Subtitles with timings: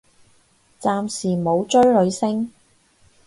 [0.79, 2.51] 暫時冇追女星